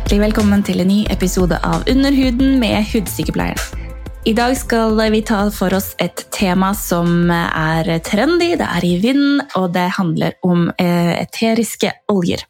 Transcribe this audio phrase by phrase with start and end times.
[0.00, 3.82] hjertelig velkommen til en ny episode av Underhuden med Hudsykepleieren.
[4.24, 8.94] I dag skal vi ta for oss et tema som er trendy, det er i
[9.02, 12.46] vinden, og det handler om eh, eteriske oljer.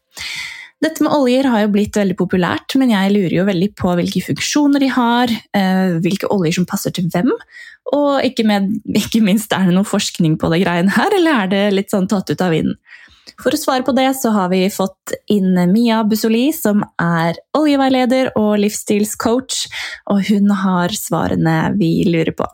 [0.80, 4.22] Dette med oljer har jo blitt veldig populært, men jeg lurer jo veldig på hvilke
[4.30, 7.34] funksjoner de har, eh, hvilke oljer som passer til hvem,
[7.98, 11.50] og ikke, med, ikke minst er det noe forskning på det greiene her, eller er
[11.50, 12.78] det litt sånn tatt ut av vinden?
[13.40, 18.34] For å svare på det så har vi fått inn Mia Bussoli, som er oljeveileder
[18.38, 19.62] og livsstilscoach,
[20.12, 22.48] og hun har svarene vi lurer på.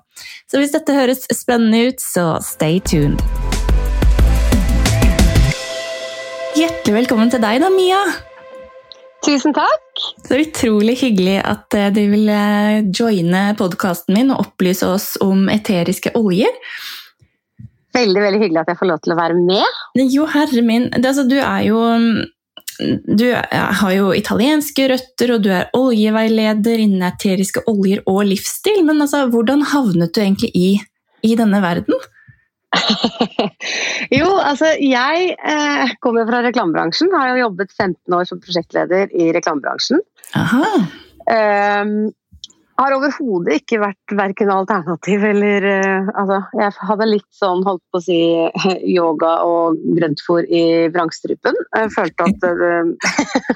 [0.46, 3.22] Så hvis dette høres spennende ut, så stay tuned.
[6.56, 8.00] Hjertelig velkommen til deg da, Mia.
[9.26, 10.04] Tusen takk.
[10.28, 12.30] Så utrolig hyggelig at eh, du vil
[12.94, 16.52] joine podkasten min og opplyse oss om eteriske oljer.
[17.96, 19.84] Veldig veldig hyggelig at jeg får lov til å være med.
[20.12, 20.88] Jo, herre min.
[20.94, 21.82] Det, altså, du er jo
[23.06, 28.82] Du har jo italienske røtter, og du er oljeveileder innen eteriske oljer og livsstil.
[28.84, 30.68] Men altså, hvordan havnet du egentlig i,
[31.24, 31.96] i denne verden?
[34.18, 37.14] jo, altså jeg eh, kommer fra reklamebransjen.
[37.16, 40.02] Har jo jobbet 15 år som prosjektleder i reklamebransjen.
[40.36, 40.70] Aha.
[41.26, 42.12] Um,
[42.80, 48.00] har overhodet ikke vært verken alternativ eller uh, Altså, jeg hadde litt sånn, holdt på
[48.00, 48.20] å si,
[48.98, 51.56] yoga og grøntfôr i vrangstrupen.
[51.76, 52.94] Jeg følte at uh,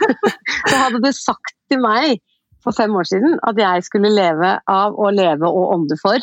[0.70, 2.20] Så hadde du sagt til meg
[2.64, 6.20] for fem år siden at jeg skulle leve av å leve og ånde for,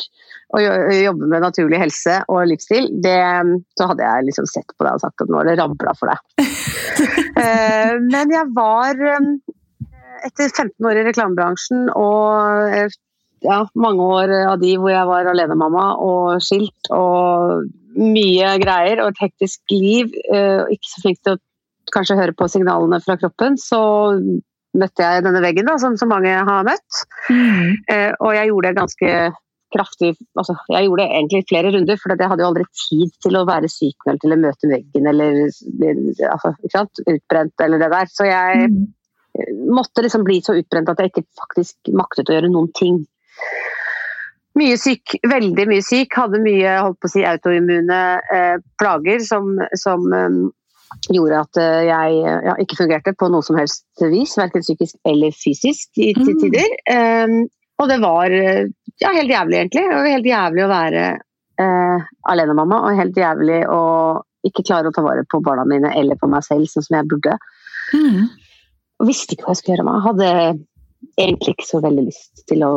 [0.54, 3.18] og jobbe med naturlig helse og livsstil, det,
[3.78, 6.12] så hadde jeg liksom sett på deg og sagt at nå er det rabla for
[6.12, 6.46] deg.
[7.34, 9.32] uh, men jeg var um,
[10.26, 12.96] etter 15 år i reklamebransjen og eh,
[13.44, 19.12] ja, mange år av de hvor jeg var alenemamma og skilt og mye greier og
[19.12, 21.42] et hektisk liv, eh, og ikke så flink til å
[21.94, 23.80] kanskje høre på signalene fra kroppen, så
[24.78, 27.04] møtte jeg denne veggen, da, som så mange har møtt.
[27.32, 27.78] Mm.
[27.88, 29.12] Eh, og jeg gjorde det ganske
[29.68, 33.36] kraftig altså, Jeg gjorde det egentlig flere runder, for jeg hadde jo aldri tid til
[33.36, 35.42] å være sykmeldt eller møte veggen eller
[36.32, 36.54] altså,
[37.04, 38.08] utbrent eller det der.
[38.12, 38.86] Så jeg mm
[39.74, 43.02] måtte liksom bli så utbrent at jeg ikke faktisk maktet å gjøre noen ting.
[44.58, 46.14] Mye syk, veldig mye syk.
[46.18, 47.98] Hadde mye holdt på å si, autoimmune
[48.34, 50.40] eh, plager som, som um,
[51.12, 54.34] gjorde at uh, jeg ja, ikke fungerte på noe som helst vis.
[54.40, 56.42] Verken psykisk eller fysisk i, til mm.
[56.42, 56.74] tider.
[56.90, 57.38] Um,
[57.78, 59.84] og det var ja, helt jævlig, egentlig.
[59.86, 61.04] Det var helt jævlig å være
[61.62, 63.82] eh, alenemamma, og helt jævlig å
[64.48, 67.06] ikke klare å ta vare på barna mine eller på meg selv, sånn som jeg
[67.12, 67.36] burde.
[67.94, 68.26] Mm
[68.98, 69.98] og visste ikke hva jeg skulle gjøre med.
[69.98, 70.30] Jeg hadde
[71.22, 72.72] egentlig ikke så veldig lyst til å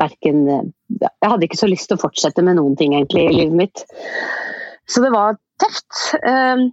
[0.00, 3.56] verken Jeg hadde ikke så lyst til å fortsette med noen ting egentlig i livet
[3.56, 3.82] mitt.
[4.88, 5.98] Så det var tøft.
[6.24, 6.70] Um,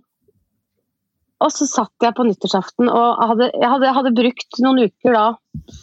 [1.44, 5.25] og så satt jeg på nyttårsaften og hadde, jeg, hadde, hadde brukt noen uker da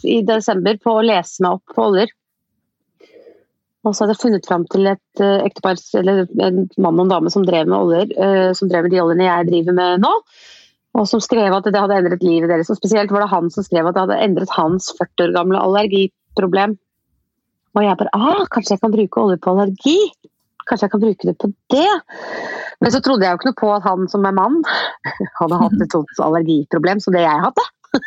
[0.03, 2.11] i desember på å lese meg opp på oljer.
[3.85, 7.13] Og så hadde jeg funnet fram til et uh, ektepar, eller en mann og en
[7.13, 10.13] dame som drev med oljer, uh, som drev med de oljene jeg driver med nå
[10.95, 12.71] og som skrev at det hadde endret livet deres.
[12.71, 15.61] Og spesielt var det han som skrev at det hadde endret hans 40 år gamle
[15.61, 16.77] allergiproblem.
[17.75, 19.97] Og jeg bare ah, kanskje jeg kan bruke olje på allergi?
[20.65, 21.89] Kanskje jeg kan bruke det på det?
[22.79, 24.61] Men så trodde jeg jo ikke noe på at han som er mann,
[25.41, 27.67] hadde hatt et sånt allergiproblem som det jeg hadde.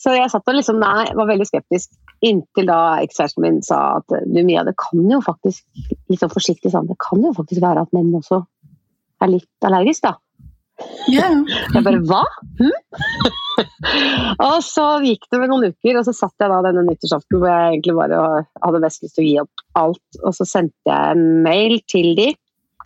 [0.00, 1.90] Så jeg satt og liksom, nei, var veldig skeptisk
[2.24, 5.66] inntil da ekskjæresten min sa at du Mia, det kan jo faktisk
[6.08, 8.38] litt sånn forsiktig sånn, det kan jo faktisk være at menn også
[9.20, 10.14] er litt allergisk, da.
[11.08, 11.38] Yeah.
[11.72, 12.22] Jeg bare hva?
[12.58, 12.72] Hm?
[14.48, 17.48] og så gikk det med noen uker, og så satt jeg da denne nyttårsaften hvor
[17.48, 18.24] jeg egentlig bare
[18.64, 20.20] hadde mest lyst til å gi opp alt.
[20.22, 22.32] Og så sendte jeg en mail til de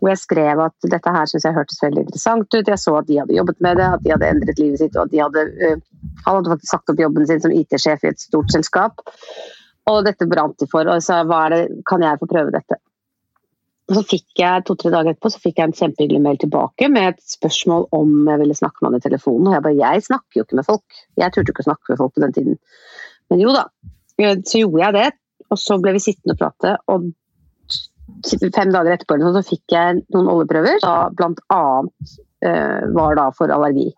[0.01, 2.69] hvor jeg skrev at dette her synes jeg hørtes veldig interessant ut.
[2.73, 5.05] Jeg så at de hadde jobbet med det, at de hadde endret livet sitt, og
[5.05, 8.23] at de hadde, uh, han hadde faktisk sagt opp jobben sin som IT-sjef i et
[8.23, 9.05] stort selskap.
[9.91, 10.89] Og dette brant de for.
[10.89, 12.81] Og jeg sa hva er det, kan jeg få prøve dette?
[13.91, 17.09] Og så fikk jeg to-tre dager etterpå så fikk jeg en kjempehyggelig mail tilbake med
[17.09, 19.49] et spørsmål om jeg ville snakke med han i telefonen.
[19.49, 21.01] Og jeg bare jeg snakker jo ikke med folk.
[21.19, 22.61] Jeg turte ikke å snakke med folk på den tiden.
[23.31, 23.65] Men jo da,
[24.47, 25.09] så gjorde jeg det.
[25.51, 26.77] Og så ble vi sittende og prate.
[26.95, 27.11] Og
[28.55, 32.15] fem dager etterpå så fikk jeg noen oljeprøver, da blant annet
[32.47, 33.89] uh, var da for allergi.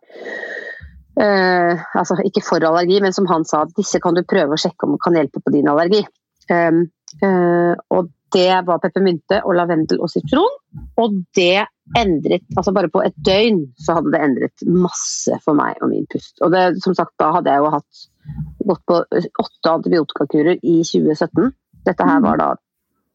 [1.21, 4.89] Uh, altså ikke for allergi, men som han sa, disse kan du prøve å sjekke
[4.89, 6.01] om kan hjelpe på din allergi.
[6.49, 6.87] Um,
[7.21, 10.59] og det var peppermynte og lavendel og sitron.
[11.01, 11.67] Og det
[11.99, 16.07] endret Altså bare på et døgn så hadde det endret masse for meg og min
[16.11, 16.39] pust.
[16.41, 18.05] Og det, som sagt, da hadde jeg jo hatt
[18.71, 19.01] gått på
[19.45, 21.51] åtte antibiotikakurer i 2017.
[21.89, 22.51] Dette her var da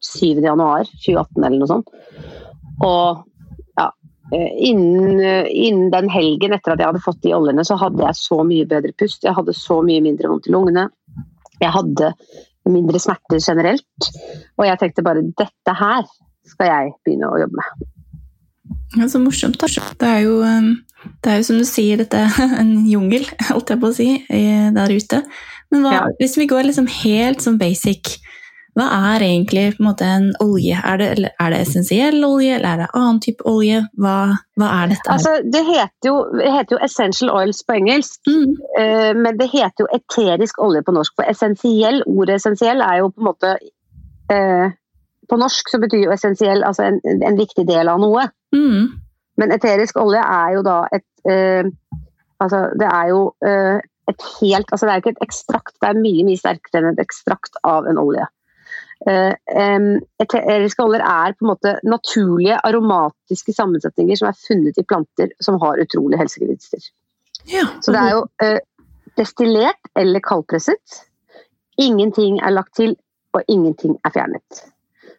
[0.04, 0.44] 7.
[0.44, 1.88] januar 2018 eller noe sånt.
[2.84, 3.24] Og
[3.80, 3.88] ja,
[4.36, 8.42] innen, innen, den helgen etter at jeg hadde fått de oljene, så hadde jeg så
[8.46, 9.24] mye bedre pust.
[9.24, 10.88] Jeg hadde så mye mindre vondt i lungene.
[11.58, 12.12] Jeg hadde
[12.70, 14.10] mindre smerter generelt.
[14.58, 16.04] Og jeg tenkte bare dette her
[16.48, 17.88] skal jeg begynne å jobbe med.
[18.96, 19.60] Ja, Så morsomt.
[19.60, 20.38] Det er jo,
[21.24, 22.22] det er jo som du sier, dette
[22.60, 25.22] en jungel, holdt jeg på å si, der ute.
[25.72, 26.04] Men hva, ja.
[26.20, 28.16] hvis vi går liksom helt som basic
[28.78, 30.78] hva er egentlig en, måte, en olje?
[30.86, 33.80] Er det, er det, essensiell olje, eller er det annen type olje?
[33.98, 34.12] Hva,
[34.60, 35.10] hva er dette?
[35.10, 38.52] Altså, det, heter jo, det, heter jo, essential oils på engelsk, mm.
[38.78, 41.16] uh, men det heter jo eterisk olje på norsk.
[41.18, 43.56] For essensiell, ordet essensiell er jo på en måte
[44.30, 44.70] uh,
[45.28, 48.28] På norsk så betyr jo essensiell altså en, en viktig del av noe.
[48.54, 48.94] Mm.
[49.42, 51.74] Men eterisk olje er jo da et uh,
[52.38, 53.22] Altså, det er jo
[54.06, 57.00] et helt Altså, det er ikke et ekstrakt, det er mye, mye sterkere enn et
[57.02, 58.28] ekstrakt av en olje.
[59.06, 59.34] Eh,
[60.82, 65.78] oljer er på en måte naturlige aromatiske sammensetninger som er funnet i planter som har
[65.78, 66.88] utrolige helsegevinster.
[67.46, 67.68] Ja.
[67.80, 68.58] Så det er jo uh,
[69.16, 71.04] destillert eller kaldpresset.
[71.78, 72.96] Ingenting er lagt til,
[73.32, 74.64] og ingenting er fjernet.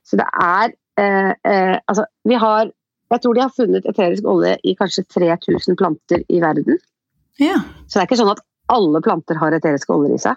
[0.04, 2.72] Så det er uh, Altså, vi har
[3.10, 6.78] Jeg tror de har funnet eterisk olje i kanskje 3000 planter i verden.
[7.40, 7.56] Ja.
[7.88, 10.36] Så det er ikke sånn at alle planter har eteriske oljer i seg,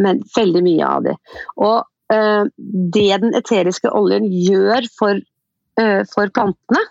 [0.00, 1.12] men veldig mye av de.
[1.60, 5.20] Og Eh, det den eteriske oljen gjør for,
[5.80, 6.82] eh, for plantene,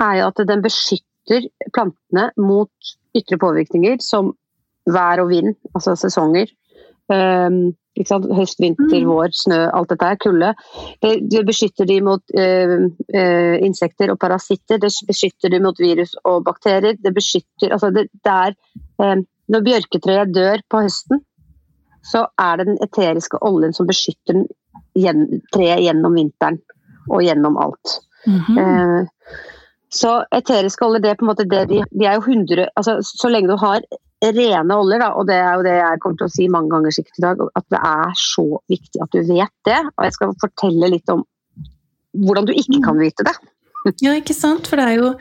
[0.00, 4.34] er at den beskytter plantene mot ytre påvirkninger som
[4.88, 6.48] vær og vind, altså sesonger.
[7.08, 9.08] Um, Høst, vinter, mm.
[9.10, 10.52] vår, snø, alt dette her, kulde.
[11.02, 12.22] Det, beskytter de mot
[13.66, 16.94] insekter og parasitter, det beskytter de mot virus og bakterier.
[16.94, 21.24] Det beskytter altså det, det er, Når bjørketreet dør på høsten,
[22.02, 24.44] så er det den eteriske oljen som beskytter
[25.54, 26.58] treet gjennom vinteren
[27.08, 28.00] og gjennom alt.
[28.26, 29.06] Mm -hmm.
[29.88, 32.98] så eteriske oljer, det er på en måte det de, de er jo 100 altså,
[33.00, 33.80] Så lenge du har
[34.22, 36.90] rene oljer, da, og det er jo det jeg kommer til å si mange ganger
[36.90, 39.80] sikkert i dag, at det er så viktig at du vet det.
[39.96, 41.24] Og jeg skal fortelle litt om
[42.12, 43.36] hvordan du ikke kan vite det.
[44.04, 44.68] Ja, ikke sant?
[44.68, 45.12] For det er jo,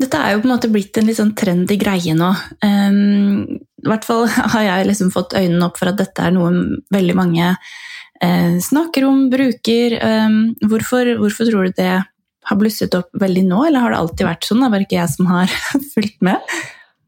[0.00, 2.30] dette er jo på en måte blitt en litt sånn trendy greie nå.
[2.64, 3.44] Um,
[3.84, 6.52] I hvert fall har jeg liksom fått øynene opp for at dette er noe
[6.94, 9.98] veldig mange uh, snakker om, bruker.
[10.00, 11.92] Um, hvorfor, hvorfor, tror du det
[12.44, 14.62] har blusset opp veldig nå, eller har det alltid vært sånn?
[14.62, 15.58] Det er bare ikke jeg som har
[15.94, 16.56] fulgt med.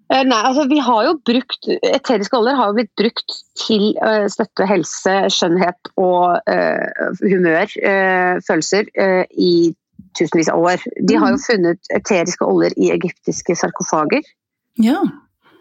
[0.06, 4.28] Eh, nei, altså vi har jo brukt, Eteriske oljer har jo blitt brukt til uh,
[4.30, 6.38] støtte helse, skjønnhet og
[7.24, 7.72] humør,
[8.46, 8.92] følelser,
[9.34, 9.74] i
[10.18, 10.82] tusenvis av år.
[11.08, 11.44] De har jo mm.
[11.44, 14.26] funnet eteriske oljer i egyptiske sarkofager.
[14.80, 15.00] Ja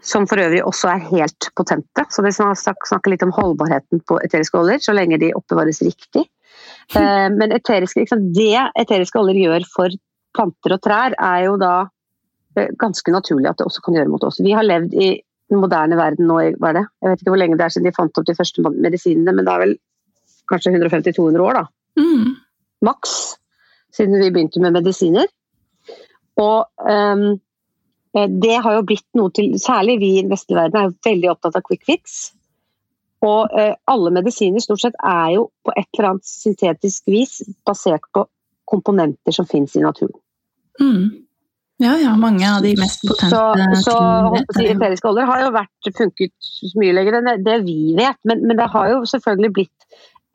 [0.06, 2.06] som for øvrig også er helt potente.
[2.13, 6.28] Så vi snakker litt om holdbarheten på eteriske oljer, så lenge de oppbevares riktig.
[6.96, 8.04] Eh, men eteriske,
[8.36, 9.94] det eteriske oljer gjør for
[10.38, 11.88] planter og trær, er jo da
[12.54, 14.38] eh, ganske naturlig at det også kan gjøre mot oss.
[14.38, 15.08] Vi har levd i
[15.50, 16.84] den moderne verden nå, hva er det?
[17.01, 19.48] jeg vet ikke hvor lenge det er siden de fant opp de første medisinene, men
[19.48, 19.74] det er vel
[20.51, 21.66] kanskje 150-200 år, da.
[22.06, 22.30] Mm.
[22.86, 23.16] Maks.
[23.96, 25.28] Siden vi begynte med medisiner.
[26.42, 27.28] Og um,
[28.16, 31.32] det har jo blitt noe til Særlig vi i den vestlige verden er jo veldig
[31.32, 32.16] opptatt av quick fix.
[33.26, 38.04] Og uh, alle medisiner stort sett er jo på et eller annet syntetisk vis basert
[38.16, 38.28] på
[38.70, 40.18] komponenter som finnes i naturen.
[40.82, 41.25] Mm.
[41.78, 43.36] Ja, ja, mange av de mest potente
[43.84, 43.96] Så,
[44.56, 48.60] så eteriske oljer har jo vært funket mye lenger enn det vi vet, men, men
[48.60, 49.85] det har jo selvfølgelig blitt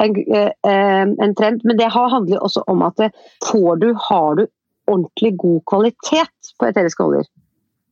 [0.01, 1.65] en, eh, en, trend.
[1.65, 3.03] Men det handler også om at
[3.45, 4.47] får du, har du
[4.91, 7.29] ordentlig god kvalitet på eteriske oljer,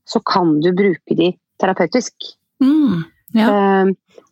[0.09, 2.15] så kan du bruke de terapeutisk.
[2.65, 3.03] Mm,
[3.39, 3.51] ja.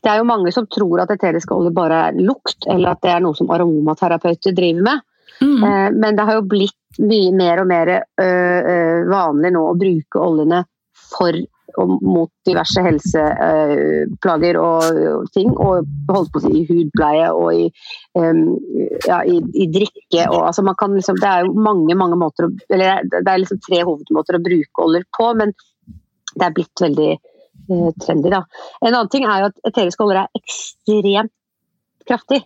[0.02, 3.12] Det er jo mange som tror at eteriske oljer bare er lukt, eller at det
[3.12, 5.04] er noe som aromaterapeuter driver med.
[5.42, 5.62] Mm.
[6.00, 7.90] Men det har jo blitt mye mer og mer
[9.11, 10.62] vanlig nå å bruke oljene
[10.97, 11.37] for
[11.76, 15.52] mot diverse helseplager og ting.
[15.52, 17.68] Og holdt på å si i hudpleie og i,
[18.18, 18.42] um,
[19.06, 20.26] ja, i, i drikke.
[20.30, 23.42] Og, altså man kan liksom, det er jo mange mange måter å, eller det er
[23.42, 25.54] liksom tre hovedmåter å bruke oljer på, men
[26.37, 28.32] det er blitt veldig uh, trendy.
[28.32, 28.44] da.
[28.82, 31.35] En annen ting er jo at eteriske oljer er ekstremt
[32.06, 32.44] kraftig.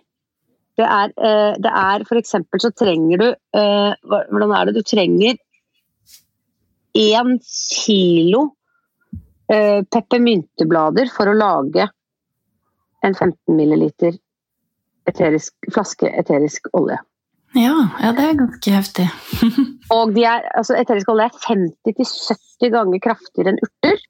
[0.80, 2.36] Det er, uh, det er f.eks.
[2.62, 4.80] så trenger du uh, Hvordan er det?
[4.80, 5.36] Du trenger
[6.96, 8.48] én kilo
[9.52, 11.88] eh, peppermynteblader for å lage
[13.02, 14.18] en 15 milliliter
[15.08, 17.00] eterisk, flaske eterisk olje.
[17.56, 19.08] Ja, ja, det er ganske heftig.
[19.96, 24.04] og er, altså, eterisk olje er 50-70 ganger kraftigere enn urter.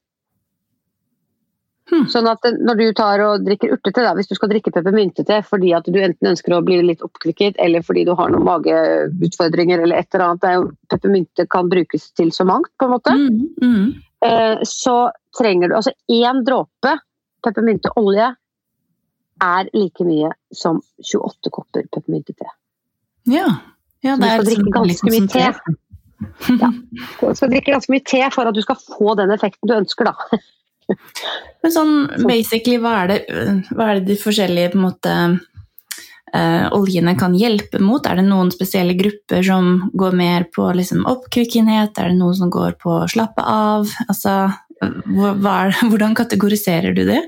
[1.90, 2.04] Hmm.
[2.06, 5.72] Sånn at når du tar og drikker urtete, da, hvis du skal drikke peppermyntete fordi
[5.74, 9.98] at du enten ønsker å bli litt oppkvikket, eller fordi du har noen mageutfordringer eller
[9.98, 13.90] et eller annet, er peppermynte kan brukes til så mangt, på en måte, Mm, mm.
[14.26, 14.96] Eh, så
[15.38, 16.96] trenger du altså én dråpe
[17.44, 18.30] peppermynteolje
[19.40, 22.48] er like mye som 28 kopper peppermyntete.
[23.30, 23.46] Ja.
[24.04, 24.16] ja.
[24.16, 25.76] Så du skal drikke liksom ganske mye te.
[26.60, 26.68] Ja.
[27.20, 30.10] Du skal drikke ganske mye te for at du skal få den effekten du ønsker,
[30.10, 30.40] da.
[31.62, 31.94] Men sånn
[32.26, 33.18] basically, hva er det,
[33.70, 35.14] hva er det de forskjellige på en måte,
[36.76, 38.04] oljene kan hjelpe mot?
[38.06, 41.98] Er det noen spesielle grupper som går mer på liksom, oppkvikkenhet?
[41.98, 43.90] Er det noen som går på slappe av?
[44.06, 44.36] Altså,
[44.80, 47.22] er, hvordan kategoriserer du det?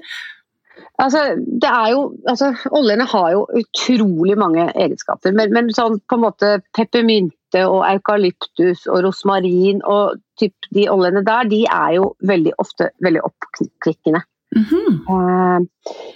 [1.03, 1.23] Altså,
[1.63, 6.25] det er jo, altså, oljene har jo utrolig mange egenskaper, men, men sånn på en
[6.27, 12.55] måte peppermynte og eukalyptus og rosmarin og typ, de oljene der, de er jo veldig
[12.63, 14.23] ofte veldig oppkvikkende.
[14.57, 15.05] Mhm.
[15.07, 15.67] -hmm.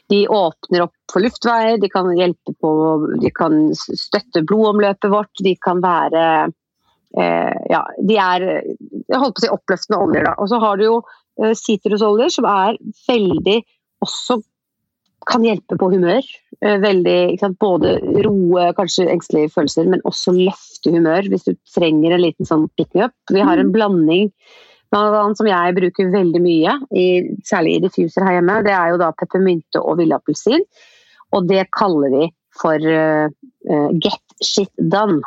[0.08, 2.70] De åpner opp for luftveier, de kan hjelpe på
[3.20, 6.52] De kan støtte blodomløpet vårt, de kan være
[7.18, 8.40] eh, Ja, de er
[9.08, 10.34] jeg holdt på å si oppløftende oljer, da.
[10.38, 10.96] Og så har du jo
[11.42, 12.76] eh, sitrusoljer, som er
[13.08, 13.62] veldig
[14.04, 14.40] også
[15.26, 16.22] kan hjelpe på humør.
[16.60, 17.58] Veldig, sant?
[17.58, 22.68] Både roe kanskje engstelige følelser, men også løfte humør hvis du trenger en liten sånn
[22.78, 23.16] pick me up.
[23.32, 24.30] Vi har en blanding
[24.94, 27.06] annet, som jeg bruker veldig mye, i,
[27.46, 28.62] særlig i diffuser her hjemme.
[28.66, 30.62] Det er jo da peppermynte og villappelsin.
[31.34, 33.28] Og det kaller vi for uh,
[34.00, 35.20] get shit done.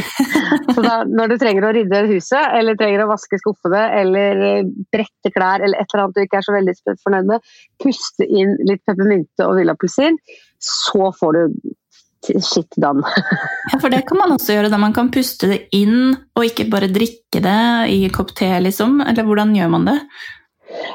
[0.74, 4.70] Så da, når du trenger å rydde huset, eller trenger å vaske skuffene, eller eh,
[4.94, 8.56] brette klær, eller et eller annet du ikke er så veldig fornøyd med, puste inn
[8.68, 10.18] litt peppermynte og villappelsin,
[10.62, 11.72] så får du
[12.28, 13.02] shit done.
[13.72, 16.66] Ja, for det kan man også gjøre, da man kan puste det inn og ikke
[16.70, 17.60] bare drikke det
[17.92, 18.98] i en kopp te, liksom.
[19.06, 19.98] Eller hvordan gjør man det?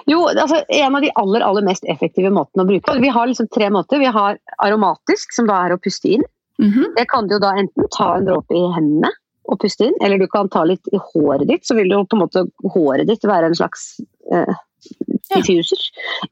[0.09, 3.49] Jo, altså En av de aller aller mest effektive måtene å bruke Vi har liksom
[3.53, 4.01] tre måter.
[4.01, 6.25] Vi har aromatisk, som da er å puste inn.
[6.61, 6.93] Mhm.
[6.97, 9.13] Det kan du jo da enten ta en dråpe i hendene
[9.47, 12.17] og puste inn, eller du kan ta litt i håret ditt, så vil jo på
[12.17, 12.43] en måte
[12.73, 13.93] håret ditt være en slags
[14.33, 14.57] eh.
[15.35, 15.83] Diffuser.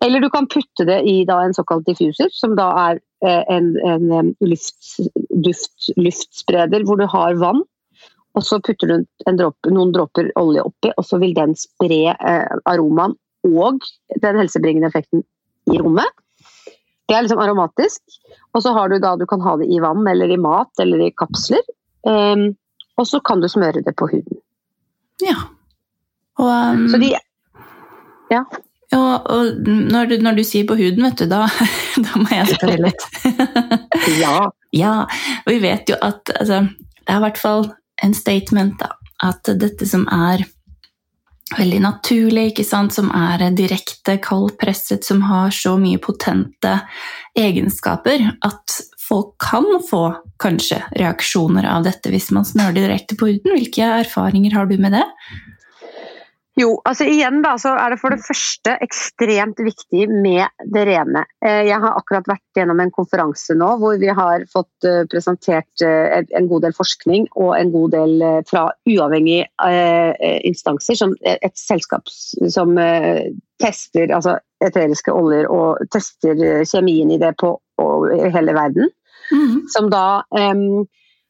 [0.05, 3.73] Eller du kan putte det i da en såkalt diffuser, som da er eh, en,
[3.85, 4.97] en luft,
[5.45, 7.63] duft, luftspreder hvor du har vann.
[8.35, 8.95] Og så putter du
[9.29, 13.85] en dråpe, noen dråper olje oppi, og så vil den spre eh, aromaen og
[14.21, 15.23] den helsebringende effekten
[15.71, 16.09] i rommet.
[17.05, 18.01] Det er liksom aromatisk.
[18.55, 21.03] Og så har du da, du kan ha det i vann eller i mat eller
[21.05, 21.61] i kapsler.
[22.05, 22.55] Um,
[22.97, 24.39] og så kan du smøre det på huden.
[25.21, 25.35] Ja.
[26.41, 27.13] Og, um, Så de,
[28.95, 31.45] og, og når, du, når du sier på huden, vet du, da,
[32.05, 33.07] da må jeg spørre litt.
[34.23, 34.35] ja.
[34.75, 34.97] ja,
[35.43, 36.65] og vi vet jo at altså,
[37.05, 37.69] det er i hvert fall
[38.03, 38.93] en statement, da.
[39.23, 40.43] At dette som er
[41.55, 46.73] veldig naturlig, ikke sant, som er direkte kaldpresset, som har så mye potente
[47.37, 50.03] egenskaper, at folk kan få
[50.41, 53.53] kanskje reaksjoner av dette hvis man smører det direkte på huden.
[53.55, 55.05] Hvilke erfaringer har du med det?
[56.55, 61.25] Jo, altså igjen da, så er det for det første ekstremt viktig med det rene.
[61.43, 65.83] Eh, Jeg har akkurat vært gjennom en konferanse nå hvor vi har fått eh, presentert
[65.83, 69.49] eh, en god del forskning og en god del fra uavhengige
[70.47, 72.75] instanser, som et selskap som
[73.59, 77.57] tester altså eteriske oljer og tester kjemien i det på
[78.31, 78.91] hele verden
[79.31, 79.63] Mhm.
[79.73, 80.85] som da um,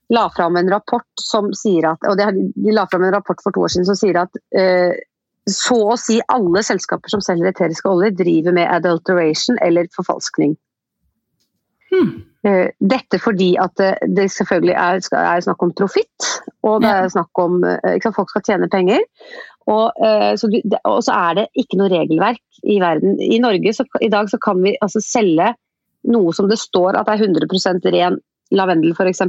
[0.10, 3.55] la fram en rapport som sier at og det, De la fram en rapport for
[3.55, 4.94] to år siden som sier at eh,
[5.50, 10.56] så å si alle selskaper som selger eteriske oljer, driver med adulteration eller forfalskning.
[11.92, 12.16] Hmm.
[12.46, 16.30] Eh, Dette fordi at det, det selvfølgelig er, er snakk om profitt,
[16.66, 19.06] og det er snakk om eh, sant, folk skal tjene penger.
[19.72, 20.50] Og, eh, så,
[20.86, 23.18] og så er det ikke noe regelverk i verden.
[23.22, 25.54] I Norge så, i dag så kan vi altså selge
[26.06, 28.20] noe som det står at er 100% ren
[28.54, 29.24] lavendel f.eks.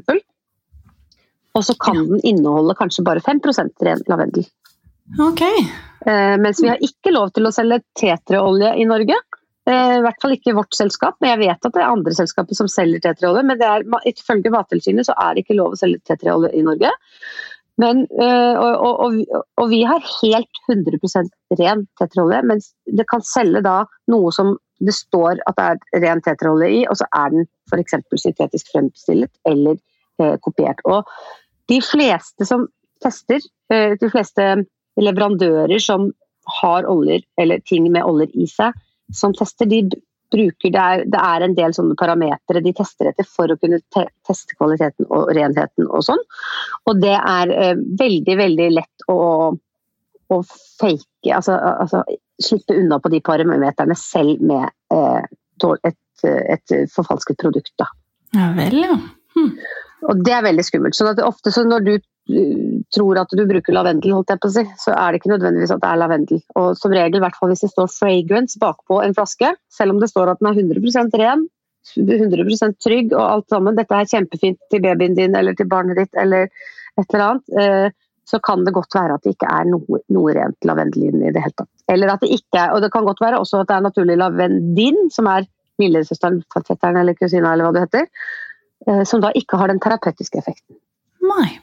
[1.57, 4.45] Og så kan den inneholde kanskje bare 5% ren lavendel.
[5.15, 5.43] Ok.
[6.07, 9.17] Eh, mens vi har ikke lov til å selge tetreolje i Norge.
[9.67, 12.59] Eh, I hvert fall ikke vårt selskap, men jeg vet at det er andre selskaper
[12.59, 13.43] som selger tetreolje.
[13.49, 16.93] Men det er, ifølge Mattilsynet så er det ikke lov å selge tetreolje i Norge.
[17.83, 23.61] Men, eh, og, og, og, vi har helt 100% ren tetreolje, mens det kan selge
[23.67, 23.83] da
[24.13, 27.99] noe som det står at det er ren tetreolje i, og så er den f.eks.
[28.23, 29.77] syntetisk fremstilt eller
[30.23, 30.81] eh, kopiert.
[30.89, 31.05] Og
[31.69, 32.69] de fleste som
[33.03, 34.45] tester, de fleste
[35.01, 36.11] leverandører som
[36.61, 38.77] har oljer, eller ting med oljer i seg,
[39.15, 39.83] som tester, de
[40.33, 43.79] bruker det er, det er en del sånne parametere de tester etter for å kunne
[43.95, 46.23] te teste kvaliteten og renheten og sånn.
[46.91, 49.19] Og det er eh, veldig, veldig lett å,
[49.55, 50.41] å
[50.81, 52.03] fake, altså, altså
[52.43, 55.23] slippe unna på de parameterne selv med eh,
[55.87, 57.73] et, et, forfalsket produkt.
[57.81, 57.89] Da.
[58.37, 58.99] Ja vel, ja.
[59.37, 59.53] Hm.
[60.07, 60.97] Og det er veldig skummelt.
[60.99, 61.95] sånn at ofte så når du
[62.27, 65.75] tror at du bruker lavendel, holdt jeg på å si, så er det ikke nødvendigvis
[65.75, 66.41] at det er lavendel.
[66.59, 70.01] Og som regel, i hvert fall hvis det står 'fragrance' bakpå en flaske, selv om
[70.03, 71.47] det står at den er 100% ren,
[71.95, 76.19] 100% trygg og alt sammen, dette er kjempefint til babyen din eller til barnet ditt
[76.19, 76.51] eller
[76.99, 77.91] et eller annet, eh,
[78.27, 81.29] så kan det godt være at det ikke er noe, noe rent lavendel i den
[81.29, 81.71] i det hele tatt.
[81.93, 84.17] Eller at det ikke er, og det kan godt være også at det er naturlig
[84.19, 85.47] lavendin, som er
[85.79, 88.11] lillesøsteren, fetteren eller kusina eller hva det heter,
[88.89, 90.81] eh, som da ikke har den terapeutiske effekten.
[91.23, 91.61] Nei.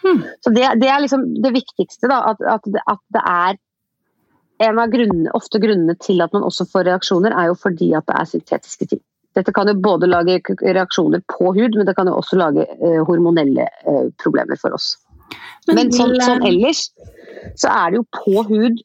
[0.00, 0.22] Hmm.
[0.40, 3.58] Så det, det, er liksom det viktigste, da, at, at, det, at det er
[4.60, 8.06] en av grunnene, ofte grunnene til at man også får reaksjoner, er jo fordi at
[8.08, 9.02] det er syntetiske ting.
[9.38, 13.00] Dette kan jo både lage reaksjoner på hud, men det kan jo også lage eh,
[13.06, 14.96] hormonelle eh, problemer for oss.
[15.68, 16.88] Men, men sånn, sånn, ellers
[17.60, 18.80] så er det jo på hud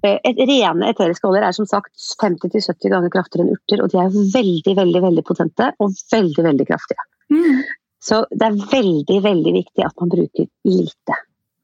[0.00, 4.00] eh, et Rene eteriske oljer er som sagt 50-70 ganger kraftigere enn urter, og de
[4.00, 7.06] er veldig veldig, veldig potente og veldig veldig kraftige.
[7.34, 7.60] Mm.
[8.02, 11.16] Så det er veldig, veldig viktig at man bruker lite.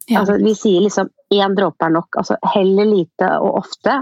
[0.09, 0.23] Ja.
[0.23, 2.17] Altså, vi sier liksom én dråpe er nok.
[2.19, 4.01] Altså heller lite og ofte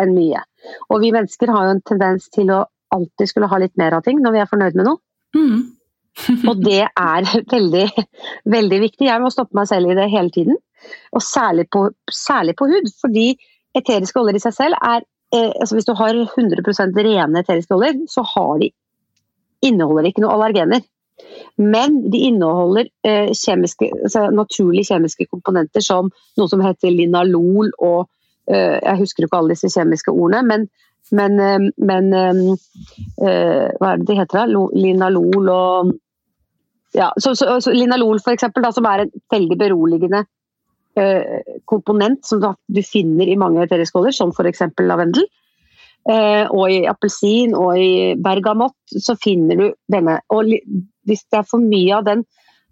[0.00, 0.42] enn mye.
[0.90, 4.04] Og vi mennesker har jo en tendens til å alltid skulle ha litt mer av
[4.06, 5.00] ting når vi er fornøyd med noe.
[5.34, 5.64] Mm.
[6.50, 7.88] og det er veldig,
[8.56, 9.08] veldig viktig.
[9.08, 10.60] Jeg må stoppe meg selv i det hele tiden.
[11.16, 13.32] Og særlig på, særlig på hud, fordi
[13.74, 15.02] eteriske oljer i seg selv er
[15.34, 18.68] eh, altså Hvis du har 100% rene eteriske oljer, så har de,
[19.64, 20.84] inneholder de ikke noe allergener.
[21.56, 28.08] Men de inneholder eh, kjemiske, altså naturlige kjemiske komponenter som noe som heter linalol og
[28.50, 30.66] eh, Jeg husker ikke alle disse kjemiske ordene, men,
[31.14, 34.50] men, eh, men eh, Hva er det de heter?
[34.50, 34.64] da?
[34.74, 35.94] Linalol og
[36.94, 40.20] ja, så, så, så Linalol, for eksempel, da, som er en veldig beroligende
[40.98, 44.62] eh, komponent som du, du finner i mange terreskåler, som f.eks.
[44.78, 45.26] lavendel.
[46.04, 50.18] Eh, og i appelsin og i bergamott så finner du denne.
[50.28, 50.50] Og
[51.08, 52.24] hvis det er for mye av den,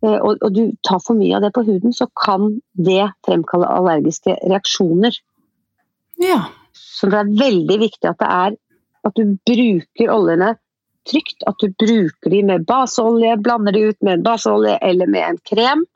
[0.05, 4.37] eh, og, du tar for mye av det på huden, så kan det fremkalle allergiske
[4.43, 5.17] reaksjoner.
[6.21, 6.43] Ja.
[6.77, 8.59] Så det er veldig viktig at det er
[9.03, 10.53] at du bruker oljene
[11.09, 11.41] trygt.
[11.49, 15.41] At du bruker de med baseolje, blander de ut med en baseolje eller med en
[15.49, 15.87] krem.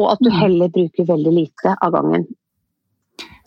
[0.00, 0.38] Og at du mm.
[0.38, 2.24] heller bruker veldig lite av gangen.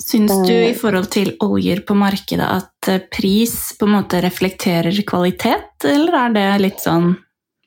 [0.02, 0.78] Syns du i eh.
[0.78, 6.34] forhold til oljer på markedet at eh, pris på en måte reflekterer kvalitet, eller er
[6.38, 7.14] det litt sånn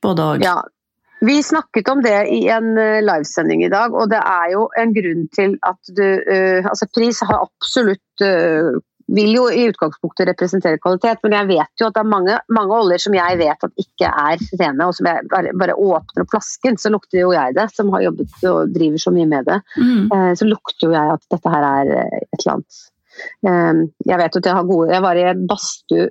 [0.03, 0.47] både og?
[0.47, 0.59] Ja,
[1.27, 4.97] vi snakket om det i en eh, livesending i dag, og det er jo en
[4.97, 6.07] grunn til at du
[6.67, 8.27] Altså, pris har absolutt
[9.07, 12.79] vil jo i utgangspunktet representere kvalitet, men jeg vet jo at det er mange, mange
[12.81, 14.89] oljer som jeg vet at ikke er rene.
[14.89, 18.07] og som jeg bare, bare åpner opp flasken, så lukter jo jeg det, som har
[18.09, 19.61] jobbet og driver så mye med det.
[19.79, 20.11] Mm.
[20.11, 22.81] Eh, så lukter jo jeg at dette her er eh, et eller annet.
[23.51, 26.09] Eh, jeg vet at jeg har gode Jeg var i en badstue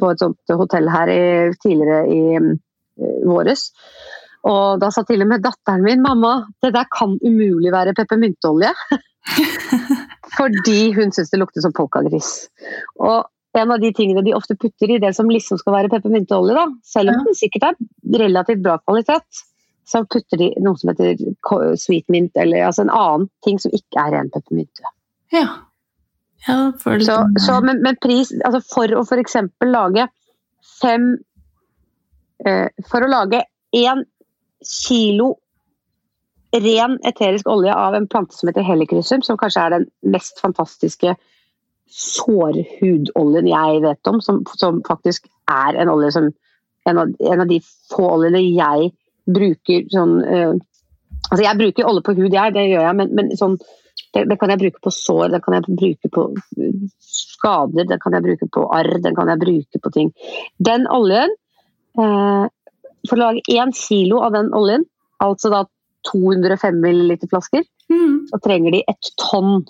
[0.00, 1.24] på et sånt hotell her i,
[1.64, 2.22] tidligere i
[3.26, 3.72] våres.
[4.46, 8.70] Og da sa til og med datteren min mamma, det der kan umulig være peppermynteolje.
[10.36, 12.48] Fordi hun syns det lukter som polkagris.
[13.00, 13.24] Og
[13.56, 16.66] en av de tingene de ofte putter i det som liksom skal være peppermynteolje, da,
[16.84, 19.44] selv om den sikkert er relativt bra kvalitet,
[19.86, 24.02] så putter de noe som heter sweet mint, eller altså en annen ting som ikke
[24.02, 24.92] er ren peppermynte.
[25.34, 25.46] Ja.
[26.48, 29.34] ja så, så men, men, pris altså For å f.eks.
[29.66, 30.04] lage
[30.78, 31.08] fem
[32.46, 33.40] eh, For å lage
[33.74, 34.04] én
[34.62, 35.32] kilo
[36.64, 41.16] ren eterisk olje av en plante som heter helichrysum, som kanskje er den mest fantastiske
[41.96, 46.30] sårhudoljen jeg vet om, som, som faktisk er en olje som
[46.86, 48.90] en av, en av, de få oljene jeg
[49.26, 50.56] bruker sånn uh,
[51.26, 53.56] Altså jeg bruker olje på hud, jeg, det gjør jeg, men, men sånn,
[54.14, 56.26] det, det, kan jeg bruke på sår, det kan jeg bruke på
[57.02, 60.12] skader, det kan jeg bruke på arr, det kan jeg bruke på ting.
[60.62, 61.32] Den oljen
[61.98, 62.46] uh,
[63.08, 64.86] For å lage én kilo av den oljen,
[65.24, 65.64] altså da
[66.10, 68.14] 205 ml flasker, mm.
[68.30, 69.64] så trenger de et tonn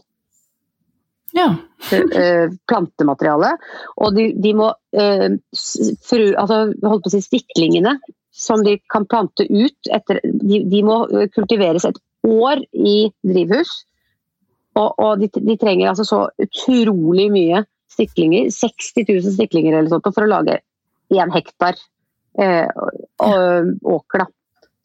[1.36, 1.50] ja.
[1.92, 3.56] Eh, plantemateriale.
[4.00, 7.98] Og de, de må eh, fru, altså, holdt på å si stiklingene
[8.36, 11.02] som de kan plante ut etter, de, de må
[11.34, 13.72] kultiveres et år i drivhus.
[14.76, 20.08] Og, og de, de, trenger altså så utrolig mye stiklinger, 60 000 stiklinger eller sånt,
[20.12, 20.58] for å lage
[21.14, 21.78] én hektar
[22.38, 22.68] eh,
[23.24, 24.24] åker.
[24.24, 24.26] Da.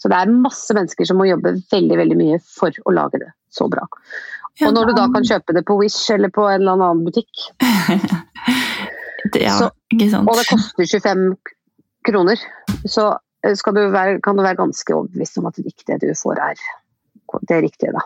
[0.02, 3.32] Så det er masse mennesker som må jobbe veldig veldig mye for å lage det
[3.54, 3.86] så bra.
[4.66, 7.46] Og når du da kan kjøpe det på Wish eller på en eller annen butikk
[9.40, 9.70] ja, så,
[10.22, 11.28] Og det koster 25
[12.08, 12.42] kroner,
[12.90, 13.12] så
[13.46, 16.66] eh, du være, kan du være ganske overbevist om at det riktige du får, er
[17.48, 17.94] det riktige.
[17.96, 18.04] da.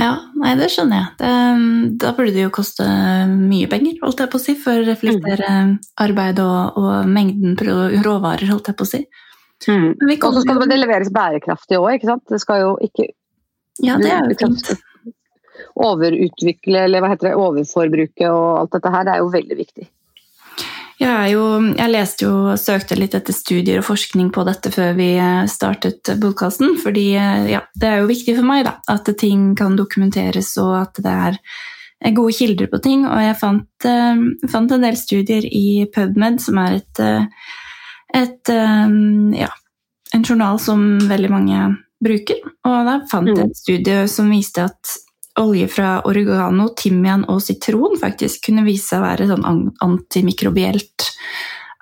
[0.00, 1.10] Ja, nei, det skjønner jeg.
[1.20, 1.34] Det,
[2.02, 2.86] da burde det jo koste
[3.30, 5.76] mye penger, holdt jeg på å si, for å reflektere mm.
[6.02, 9.04] arbeid og, og, mengden råvarer, holdt jeg på å si.
[9.68, 9.92] Mm.
[9.96, 12.24] Og så skal det leveres bærekraftig òg, ikke sant?
[12.30, 13.10] Det skal jo ikke
[13.82, 14.74] Ja, det er jo fint.
[15.74, 19.86] Overutvikle, eller hva heter det, overforbruke og alt dette her, det er jo veldig viktig.
[21.00, 21.42] Jeg, jo,
[21.74, 25.42] jeg, leste jo og søkte litt etter studier og forskning på dette før vi eh,
[25.50, 26.76] startet podkasten.
[26.82, 30.76] fordi eh, ja, det er jo viktig for meg da, at ting kan dokumenteres og
[30.84, 33.08] at det er gode kilder på ting.
[33.10, 37.04] Og jeg fant, uh, fant en del studier i PubMed, som er et,
[38.12, 39.50] et um, ja,
[40.14, 41.64] en journal som veldig mange
[42.04, 42.44] bruker.
[42.66, 43.58] Og da fant jeg et mm.
[43.58, 44.96] studie som viste at
[45.40, 49.46] olje fra oregano, timian og sitron faktisk kunne vise seg å være sånn
[49.82, 51.08] antimikrobielt.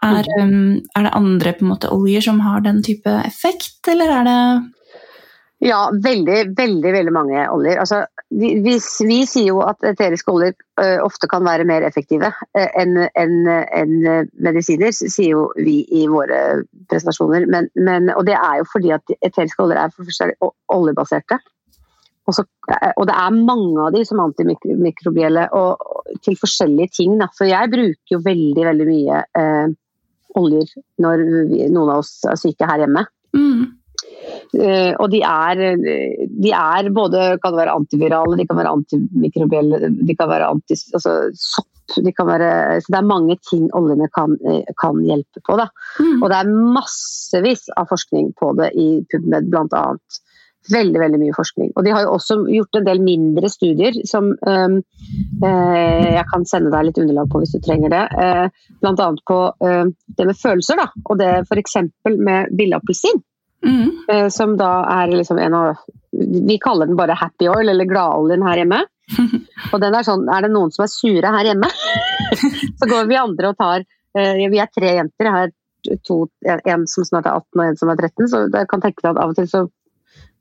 [0.03, 0.53] Er, mm.
[0.53, 4.39] um, er, det andre måte oljer som har den type effekt, eller er det
[5.63, 7.79] Ja, veldig, veldig veldig mange oljer.
[7.79, 8.01] Altså,
[8.35, 8.75] vi, vi,
[9.07, 13.37] vi, sier jo at eteriske oljer uh, ofte kan være mer effektive uh, enn en,
[13.47, 13.93] en
[14.43, 17.47] medisiner, sier jo vi i våre presentasjoner.
[17.47, 21.39] Men, men, og det er jo fordi at eteriske oljer er for oljebaserte.
[22.27, 22.45] Og, så,
[22.97, 27.17] og det er mange av de som antimikrobielle og, og til forskjellige ting.
[27.21, 27.29] Da.
[27.35, 29.75] Så jeg bruker jo veldig, veldig mye eh,
[30.39, 33.05] oljer når vi, noen av oss er syke her hjemme.
[33.35, 33.65] Mm.
[34.53, 40.17] Uh, og de er, de er, både kan være antivirale, de kan være antimikrobielle, de
[40.19, 41.69] kan være anti, altså, sopp.
[41.93, 44.39] De kan være, så det er mange ting oljene kan,
[44.81, 45.59] kan hjelpe på.
[46.01, 46.23] Mm.
[46.23, 50.21] Og det er massevis av forskning på det i PubMed, annet.
[50.71, 51.73] Veldig veldig mye forskning.
[51.75, 54.77] Og de har jo også gjort en del mindre studier som um,
[55.43, 58.03] eh, jeg kan sende deg litt underlag på hvis du trenger det.
[58.23, 58.47] Eh,
[58.79, 59.09] Bl.a.
[59.27, 60.87] på eh, det med følelser, da.
[61.11, 61.77] Og det f.eks.
[62.15, 63.19] med billeappelsin.
[63.63, 63.91] Mm.
[64.09, 68.43] Eh, som da er liksom en av Vi kaller den bare happy oil, eller gladoljen
[68.43, 68.83] her hjemme.
[69.73, 71.69] Og den er sånn Er det noen som er sure her hjemme,
[72.79, 75.29] så går vi andre og tar eh, Vi er tre jenter.
[75.29, 75.55] Jeg har
[76.07, 79.03] to, en som snart er 18 og en som er 13, så jeg kan tenke
[79.03, 79.65] deg at av og til så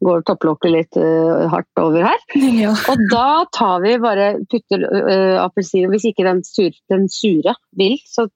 [0.01, 2.23] går topplokket litt uh, hardt over her.
[2.57, 2.73] Ja.
[2.89, 7.99] Og da tar vi bare putter uh, appelsin Hvis ikke den, sur, den, sure vil
[8.09, 8.27] så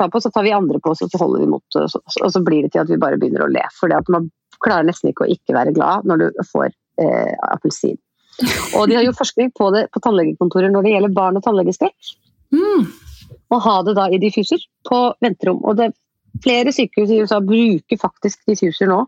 [0.00, 2.72] ta på, så tar vi andre på, så holder vi mot, og så, blir det
[2.74, 3.64] til at vi bare begynner å le.
[3.76, 4.30] For man
[4.64, 7.98] klarer nesten ikke å ikke være glad når du får eh, appelsin.
[8.78, 12.12] Og de har gjort forskning på det på tannlegekontorer når det gjelder barn og tannlegeskrekk.
[12.56, 12.86] Mm.
[13.52, 15.60] Og ha det da i diffuser på venterom.
[15.68, 15.90] Og det,
[16.44, 19.04] flere sykehus i USA bruker faktisk diffuser nå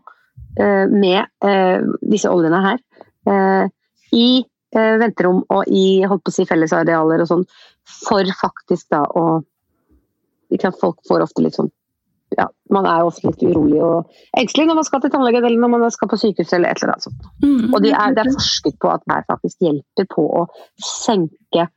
[0.59, 2.81] Eh, med eh, disse oljene her
[3.25, 3.63] eh,
[4.13, 7.43] i venterom og i holdt på å si fellesarealer og sånn,
[7.85, 9.43] for faktisk da å
[10.81, 11.71] Folk får ofte litt sånn
[12.37, 15.71] ja, man er ofte litt urolig og engstelig når man skal til tannlegen eller når
[15.73, 17.27] man skal på sykehus eller et eller annet sånt.
[17.43, 17.67] Mm.
[17.69, 20.43] Og det er, det er forsket på at det faktisk hjelper på å
[20.81, 21.67] senke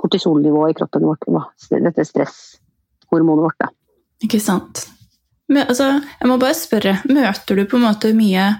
[0.00, 1.26] kortisolnivået i kroppen vårt,
[1.70, 3.58] dette stresshormonet vårt.
[3.64, 3.70] Da.
[4.26, 4.84] Ikke sant.
[5.50, 8.52] Men, altså, jeg må bare spørre, møter du på en måte mye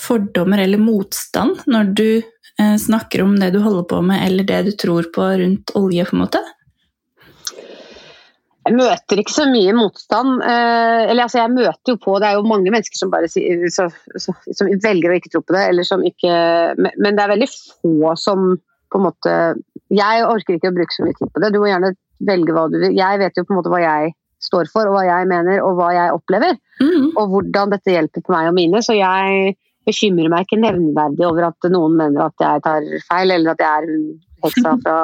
[0.00, 4.62] fordommer eller motstand når du eh, snakker om det du holder på med, eller det
[4.66, 6.42] du tror på rundt olje, på en måte?
[8.64, 10.38] Jeg møter ikke så mye motstand.
[10.40, 13.66] Eh, eller altså, jeg møter jo på Det er jo mange mennesker som bare sier,
[13.72, 16.32] så, så, som velger å ikke tro på det, eller som ikke
[16.78, 18.54] Men det er veldig få som
[18.92, 19.34] på en måte
[19.92, 21.52] Jeg orker ikke å bruke så mye tid på det.
[21.52, 21.92] Du må gjerne
[22.24, 22.94] velge hva du vil.
[22.96, 25.76] Jeg vet jo på en måte hva jeg står for, og hva jeg mener og
[25.78, 26.56] hva jeg opplever.
[26.80, 27.12] Mm.
[27.20, 28.80] Og hvordan dette hjelper på meg og mine.
[28.84, 29.56] Så jeg
[29.88, 33.82] bekymrer meg ikke nevneverdig over at noen mener at jeg tar feil, eller at jeg
[33.82, 34.96] er heksa fra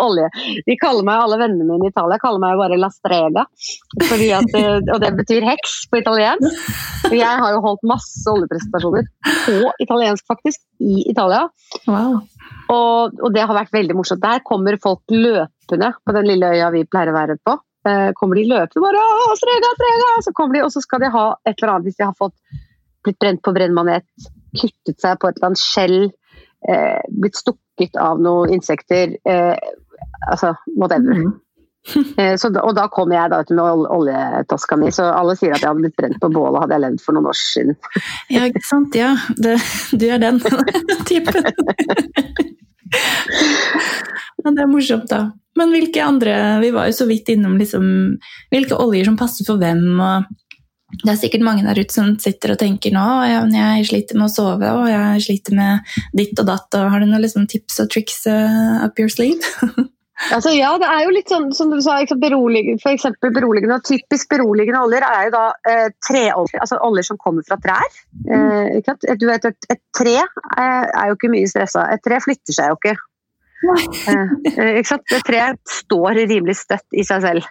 [0.06, 0.28] olje.
[0.66, 4.98] De kaller meg, Alle vennene mine i Italia kaller meg bare la strega, at, og
[5.02, 6.70] det betyr heks på italiensk.
[7.12, 9.08] Jeg har jo holdt masse oljepresentasjoner
[9.46, 11.46] på italiensk, faktisk, i Italia.
[11.86, 12.22] Wow.
[12.72, 14.22] Og, og, det har vært veldig morsomt.
[14.22, 17.58] Der kommer folk løpende på den lille øya vi pleier å være på.
[17.88, 20.10] Eh, kommer de løpende bare å, strega, strega!
[20.22, 22.36] Så kommer de, og så skal de ha et eller annet hvis de har fått
[23.02, 24.06] blitt brent på brennmanet,
[24.54, 25.96] kuttet seg på et eller annet skjell,
[26.70, 29.16] eh, blitt stukket av noen insekter.
[29.26, 29.72] Eh,
[30.30, 31.24] altså whatever.
[31.24, 31.32] Mm.
[32.16, 35.64] Eh, så, og da kom jeg da ut med oljetaska mi, så alle sier at
[35.64, 37.78] jeg hadde blitt brent på bålet hadde jeg levd for noen år siden.
[38.30, 38.94] ja, ikke sant.
[38.94, 39.56] Ja, det,
[39.98, 40.38] du er den
[41.10, 41.48] typen.
[42.94, 45.24] ja, det er morsomt, da.
[45.58, 47.84] Men hvilke andre Vi var jo så vidt innom liksom,
[48.54, 49.82] hvilke oljer som passer for hvem.
[50.00, 50.30] og
[51.02, 54.32] det er sikkert mange der ute som sitter og tenker nå jeg sliter med å
[54.32, 56.68] sove og jeg sliter med ditt og datt.
[56.76, 59.40] og Har du noen liksom, tips og triks uh, up your sleeve?
[60.30, 63.78] Altså, ja, det er jo litt sånn som du sa, beroligende, for eksempel beroligende.
[63.80, 67.96] og Typisk beroligende oljer er jo da eh, treoljer, altså oljer som kommer fra trær.
[68.30, 71.88] Eh, du vet, et, et tre er, er, jo ikke mye stressa.
[71.94, 72.94] Et tre flytter seg jo ikke.
[73.62, 75.16] Eh, eh, ikke sant?
[75.16, 75.42] Et tre
[75.80, 77.48] står rimelig støtt i seg selv.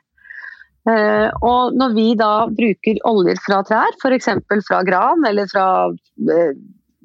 [0.90, 4.32] Eh, og når vi da bruker oljer fra trær, f.eks.
[4.68, 6.56] fra gran eller fra eh,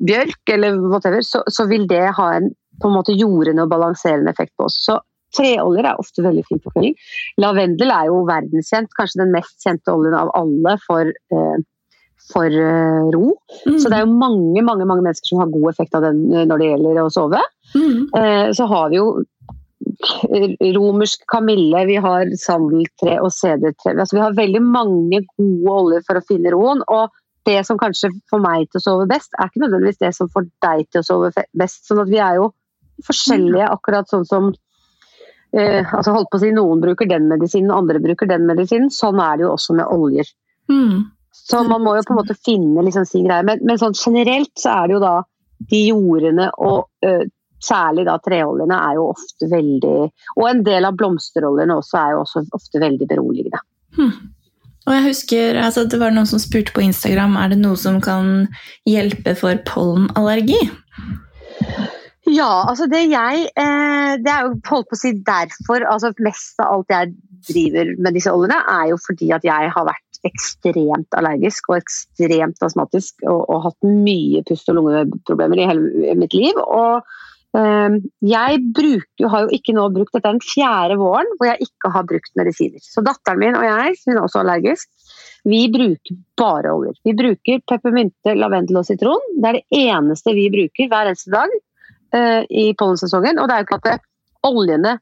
[0.07, 4.33] bjørk eller whatever, så, så vil det ha en på en måte jordende og balanserende
[4.33, 4.79] effekt på oss.
[4.85, 4.99] Så
[5.37, 6.99] Treoljer er ofte veldig fint på kvelden.
[7.43, 11.57] Lavendel er jo verdenskjent, kanskje den mest kjente oljen av alle for, eh,
[12.33, 13.37] for eh, ro.
[13.67, 13.79] Mm.
[13.79, 16.47] Så det er jo mange, mange, mange mennesker som har god effekt av den eh,
[16.49, 17.43] når det gjelder å sove.
[17.77, 18.07] Mm.
[18.21, 19.09] Eh, så har vi jo
[20.77, 23.95] romersk kamille, vi har sandeltre og sedertre.
[23.95, 26.83] Altså, vi har veldig mange gode oljer for å finne roen.
[26.89, 27.15] og
[27.47, 30.49] det som kanskje får meg til å sove best, er ikke nødvendigvis det som får
[30.65, 31.85] deg til å sove best.
[31.87, 32.49] sånn at vi er jo
[33.07, 34.49] forskjellige, akkurat sånn som
[35.53, 38.91] eh, altså holdt på å si Noen bruker den medisinen, andre bruker den medisinen.
[38.95, 40.31] Sånn er det jo også med oljer.
[40.73, 41.07] Mm.
[41.37, 43.45] Så man må jo på en måte finne liksom sin greie.
[43.47, 45.17] Men, men, sånn generelt så er det jo da
[45.71, 47.27] de jordene og eh,
[47.63, 49.95] særlig da treoljene er jo ofte veldig
[50.37, 53.63] Og en del av blomsteroljene også er jo også ofte veldig beroligende.
[53.97, 54.13] Hmm.
[54.87, 57.99] Og jeg husker, altså, Det var noen som spurte på Instagram er det noe som
[58.03, 58.47] kan
[58.87, 60.61] hjelpe for pollenallergi.
[62.27, 66.59] Ja, altså det jeg eh, Det er jo holdt på å si derfor altså Mest
[66.63, 67.15] av alt jeg
[67.47, 72.65] driver med disse oljene, er jo fordi at jeg har vært ekstremt allergisk og ekstremt
[72.67, 76.59] astmatisk og, og hatt mye pust- og lungeproblemer i hele mitt liv.
[76.59, 77.05] Og
[77.61, 81.69] eh, jeg bruker, har jo ikke nå brukt Dette er den fjerde våren hvor jeg
[81.69, 82.83] ikke har brukt medisiner.
[82.83, 84.91] Så datteren min og jeg, hun er også allergisk,
[85.47, 86.99] vi bruker bare oljer.
[87.07, 89.23] Vi bruker peppermynte, lavendel og sitron.
[89.39, 91.55] Det er det eneste vi bruker hver eneste dag
[92.51, 93.41] i pollensesongen.
[93.41, 93.99] Og det er jo ikke at det,
[94.47, 94.97] oljene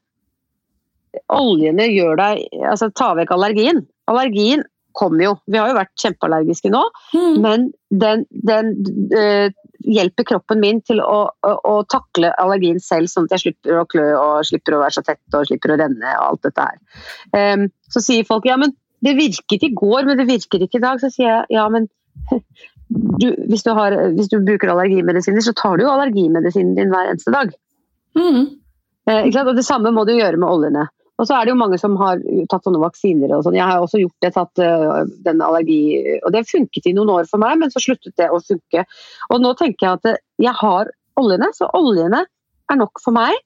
[1.31, 3.83] oljene gjør deg Altså tar vekk allergien.
[4.11, 5.33] Allergien kommer jo.
[5.51, 7.33] Vi har jo vært kjempeallergiske nå, mm.
[7.43, 8.69] men den, den
[9.11, 9.49] uh,
[9.83, 13.87] hjelper kroppen min til å, å, å, takle allergien selv, sånn at jeg slipper å
[13.91, 16.79] klø og slipper å være så tett og slipper å renne og alt dette her.
[17.35, 18.71] Um, så sier folk ja, men
[19.03, 21.03] det virket i går, men det virker ikke i dag.
[21.03, 21.89] Så sier jeg ja, men
[22.89, 27.09] du, hvis, du har, hvis, du bruker allergimedisiner, så tar du jo allergimedisinen din hver
[27.11, 27.53] eneste dag.
[28.17, 28.45] Mm.
[29.09, 30.85] Eh, og Det samme må du gjøre med oljene.
[31.15, 32.19] Og så er det jo mange som har
[32.51, 33.55] tatt sånne vaksiner og sånn.
[33.55, 37.29] Jeg har også gjort det, tatt uh, den allergi Og det funket i noen år
[37.29, 38.83] for meg, men så sluttet det å funke.
[39.31, 43.37] Og nå tenker jeg at jeg har oljene, så oljene er nok for meg.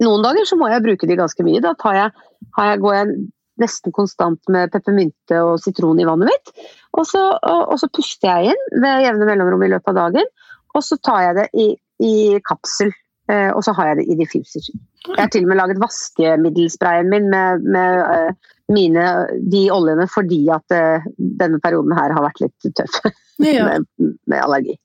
[0.00, 1.60] Noen dager så må jeg bruke de ganske mye.
[1.64, 2.24] Da jeg,
[2.56, 3.12] jeg, går jeg
[3.60, 6.52] nesten konstant med peppermynte og sitron i vannet mitt.
[6.96, 10.30] Og så, og, og så, puster jeg inn ved jevne mellomrom i løpet av dagen.
[10.76, 11.66] Og så tar jeg det i,
[12.04, 12.14] i
[12.44, 12.92] kapsel,
[13.32, 14.68] eh, og så har jeg det i diffuser.
[15.06, 19.04] Jeg har til og med laget vaskemiddelsprayen min med, med eh, mine,
[19.52, 22.98] de oljene fordi at eh, denne perioden her har vært litt tøff
[23.44, 23.68] ja.
[23.68, 23.86] med,
[24.26, 24.76] med, allergi.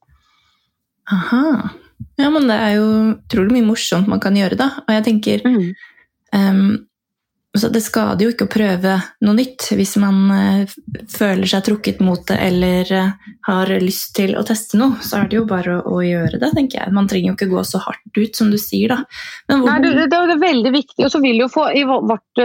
[1.11, 1.43] Aha.
[2.19, 4.69] Ja, men det er jo utrolig mye morsomt man kan gjøre, da.
[4.85, 5.67] Og jeg tenker mm.
[6.37, 6.63] um,
[7.51, 8.93] så det skader jo ikke å prøve
[9.27, 10.75] noe nytt hvis man uh,
[11.11, 15.01] føler seg trukket mot det eller uh, har lyst til å teste noe.
[15.03, 16.93] Så er det jo bare å, å, gjøre det, tenker jeg.
[16.95, 19.01] Man trenger jo ikke gå så hardt ut som du sier, da.
[19.51, 19.65] Hvor...
[19.65, 21.03] Nei, det, det, er veldig viktig.
[21.03, 22.43] Og så vil du få i vårt,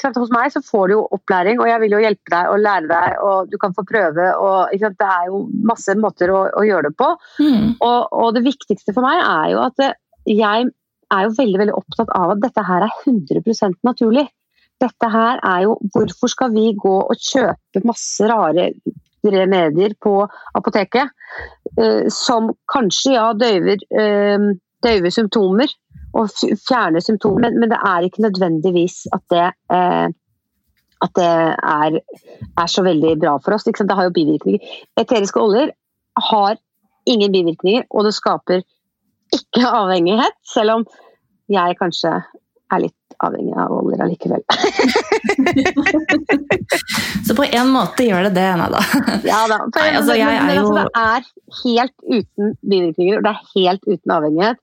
[0.00, 2.62] sant, Hos meg så får du jo opplæring, og jeg vil jo hjelpe deg og
[2.64, 4.30] lære deg, og du kan få prøve.
[4.40, 7.10] og sant, Det er jo masse måter å, å gjøre det på.
[7.44, 7.74] Mm.
[7.76, 9.84] Og, og, det viktigste for meg er jo at
[10.24, 10.72] jeg
[11.12, 14.26] er jo veldig, veldig opptatt av at dette her er 100% naturlig.
[14.82, 18.70] Dette her er jo Hvorfor skal vi gå og kjøpe masse rare
[19.24, 20.18] remedier på
[20.58, 21.08] apoteket
[21.80, 24.50] uh, som kanskje ja, døyver, uh,
[24.84, 25.72] døyver symptomer
[26.14, 26.28] og
[26.68, 30.06] fjerner symptomer, men, det er ikke nødvendigvis at det, uh,
[31.04, 31.96] at det er,
[32.54, 33.66] er, så veldig bra for oss.
[33.66, 34.76] Det har jo bivirkninger.
[35.00, 35.72] Eteriske oljer
[36.30, 36.60] har
[37.10, 38.62] ingen bivirkninger, og det skaper
[39.38, 40.86] ikke avhengighet, selv om
[41.52, 42.12] jeg kanskje
[42.72, 44.42] er litt avhengig av oljer allikevel.
[47.26, 48.80] så på en måte gjør det det, Nada.
[49.26, 49.58] ja da.
[49.76, 50.60] Nei, altså, men, men, jo...
[50.64, 51.20] altså, det er
[51.60, 54.58] helt uten bivirkninger, og det er helt uten avhengighet.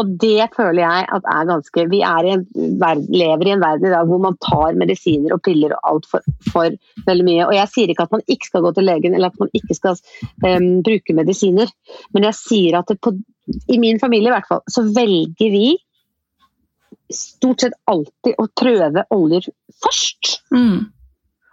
[0.00, 2.44] Og det føler jeg at er ganske Vi er i en
[2.80, 6.06] verden, lever i en verden i dag hvor man tar medisiner og piller og alt
[6.08, 6.68] for, for,
[7.08, 7.48] veldig mye.
[7.48, 9.76] Og jeg sier ikke at man ikke skal gå til legen eller at man ikke
[9.76, 9.94] skal
[10.46, 11.68] um, bruke medisiner,
[12.16, 13.10] men jeg sier at på,
[13.68, 15.76] i min familie i hvert fall, så velger vi
[17.12, 19.48] stort sett alltid å prøve oljer
[19.84, 20.36] først.
[20.54, 20.92] Mm.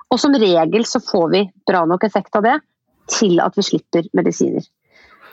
[0.09, 2.57] Og som regel så får vi bra nok effekt av det
[3.09, 4.65] til at vi slipper medisiner.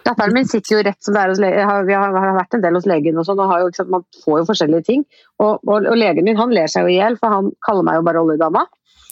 [0.06, 1.86] Datteren min sitter jo rett som det er hos legen.
[1.88, 4.86] Vi har, vært en del hos legen, og sånn, og jo, man får jo forskjellige
[4.86, 5.02] ting.
[5.42, 7.98] Og, og, og, legen min han ler seg jo i hjel, for han kaller meg
[7.98, 8.62] jo bare oljedama.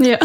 [0.03, 0.19] Ja.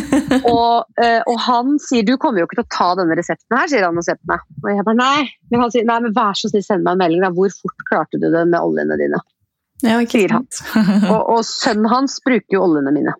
[0.54, 3.68] og, eh, og, han sier du kommer jo ikke til å ta denne resepten her,
[3.70, 4.46] sier han og ser på meg.
[4.62, 5.26] Og jeg bare nei.
[5.52, 7.26] Men han sier nei, men vær så snill, send meg en melding.
[7.26, 7.32] Da.
[7.36, 9.20] Hvor fort klarte du det med oljene dine?
[9.82, 10.48] Ja, sier han.
[11.12, 13.14] og, og sønnen hans bruker jo oljene mine.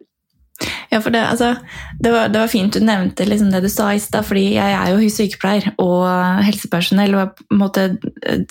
[0.93, 1.55] Ja, for det, altså,
[2.01, 4.75] det, var, det, var, fint du nevnte liksom det du sa i stad, fordi jeg
[4.77, 6.05] er jo sykepleier og
[6.45, 7.17] helsepersonell.
[7.17, 7.87] og på en måte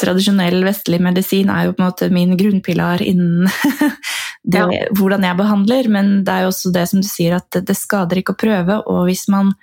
[0.01, 3.47] Tradisjonell vestlig medisin er jo på en måte min grunnpilar innen
[4.43, 4.85] det, ja.
[4.97, 7.77] hvordan jeg behandler, men det er jo også det som du sier, at det, det
[7.77, 8.79] skader ikke å prøve.
[8.89, 9.53] Og hvis man,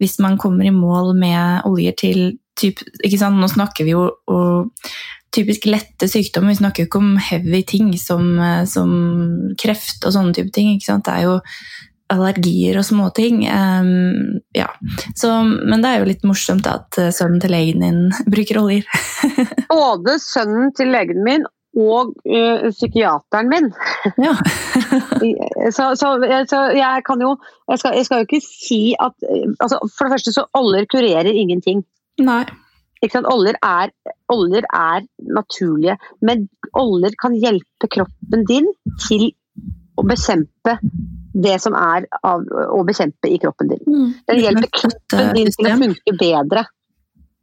[0.00, 2.22] hvis man kommer i mål med oljer til
[2.58, 4.88] typ, ikke sant, Nå snakker vi jo og,
[5.34, 6.54] typisk lette sykdommer.
[6.54, 8.36] Vi snakker jo ikke om heavy ting som,
[8.70, 8.92] som
[9.60, 10.76] kreft og sånne type ting.
[10.76, 11.08] ikke sant?
[11.08, 11.40] Det er jo
[12.12, 13.44] allergier og småting.
[13.48, 14.68] Um, ja.
[15.16, 18.00] Så, men det er jo litt morsomt at eh, sønnen til legen din
[18.34, 18.86] bruker oljer.
[19.72, 23.70] Både sønnen til legen min og uh, psykiateren min.
[24.22, 24.34] Ja.
[25.76, 26.14] så, så,
[26.50, 27.34] så, jeg kan jo
[27.70, 29.14] jeg skal, jeg skal, jo ikke si at
[29.60, 31.84] altså, For det første så oljer kurerer ingenting.
[32.22, 32.44] Nei.
[33.04, 33.90] Oljer er,
[34.32, 35.02] oljer er
[35.36, 38.70] naturlige, men oljer kan hjelpe kroppen din
[39.04, 39.26] til
[40.00, 40.78] å bekjempe
[41.34, 43.82] det som er av, å bekjempe i kroppen din.
[43.84, 44.08] Mm.
[44.30, 46.64] Den hjelper kroppen din til å funke bedre.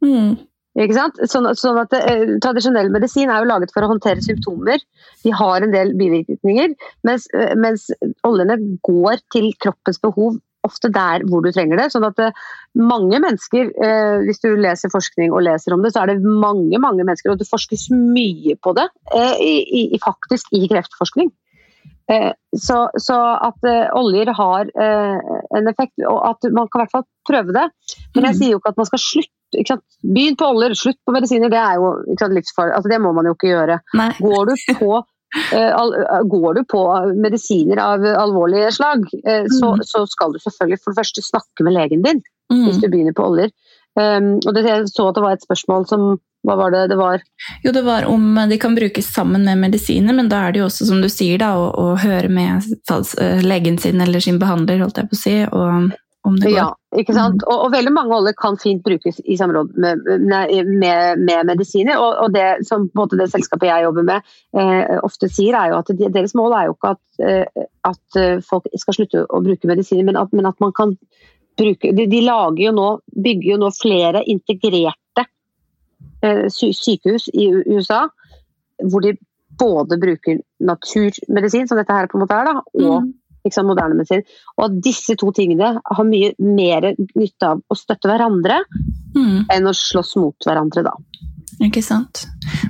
[0.02, 0.34] Mm.
[0.80, 1.18] Ikke sant?
[1.28, 4.80] Sånn, sånn at eh, Tradisjonell medisin er jo laget for å håndtere symptomer.
[5.24, 6.72] De har en del bivirkninger,
[7.04, 7.90] mens, eh, mens
[8.24, 8.56] oljene
[8.86, 11.90] går til kroppens behov ofte der hvor du trenger det.
[11.92, 12.40] sånn at eh,
[12.78, 16.78] mange mennesker, eh, Hvis du leser forskning og leser om det, så er det mange
[16.82, 21.32] mange mennesker, og det forskes mye på det, eh, i, i, faktisk i kreftforskning.
[22.10, 23.16] Eh, så, så,
[23.48, 27.68] at uh, oljer har en effekt, og at man kan i hvert fall prøve det.
[28.14, 28.38] Men jeg mm.
[28.40, 29.36] sier jo ikke at man skal slutte.
[29.52, 31.52] Begynn på oljer, slutt på medisiner.
[31.52, 32.76] Det er jo sant, livsfarlig.
[32.76, 33.80] Altså, det må man jo ikke gjøre.
[33.98, 34.08] Nei.
[34.22, 36.82] Går du på uh, går du på
[37.20, 39.84] medisiner av alvorlige slag, så, mm.
[39.88, 42.20] så, skal du selvfølgelig for det første snakke med legen din
[42.52, 42.66] mm.
[42.66, 43.54] hvis du begynner på oljer.
[43.96, 46.12] Um, og det, Jeg så at det var et spørsmål som
[46.42, 47.22] hva var det det var?
[47.62, 50.66] Jo, det var om de kan brukes sammen med medisiner, men da er det jo
[50.66, 54.82] også, som du sier, da, å, å høre med eh, legen sin eller sin behandler,
[54.82, 56.56] holdt jeg på å si, og om det går.
[56.56, 56.66] Ja,
[57.00, 57.40] ikke sant.
[57.40, 57.48] Mm.
[57.48, 61.98] Og, og, veldig mange oljer kan fint brukes i samråd med, med, med medisiner.
[61.98, 65.92] Og, og, det som det selskapet jeg jobber med eh, ofte sier, er jo at
[65.98, 69.70] de, deres mål er jo ikke at, eh, at, eh, folk skal slutte å bruke
[69.70, 70.96] medisiner, men at, men at man kan
[71.58, 75.02] bruke de, de, lager jo nå, bygger jo nå flere integrerte
[76.22, 78.04] Eh, sykehus i USA
[78.90, 79.16] hvor de
[79.58, 83.08] både bruker naturmedisin, som dette her på en måte er, da, og
[83.46, 84.24] liksom, moderne medisin.
[84.58, 88.62] Og at disse to tingene har mye mer nytte av å støtte hverandre
[89.16, 89.48] mm.
[89.52, 90.96] enn å slåss mot hverandre, da.
[91.62, 92.24] Ikke sant.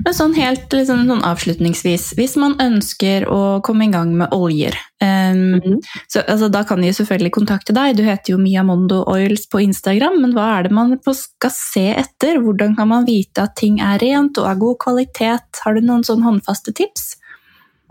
[0.04, 4.76] Men sånn helt liksom, sånn avslutningsvis, hvis man ønsker å komme i gang med oljer
[5.00, 5.78] um, mm
[6.10, 9.62] så, altså, Da kan de jo selvfølgelig kontakte deg, du heter jo Miamondo Oils på
[9.64, 12.42] Instagram, men hva er det man skal se etter?
[12.42, 15.62] Hvordan kan man vite at ting er rent og av god kvalitet?
[15.64, 17.14] Har du noen sånn håndfaste tips?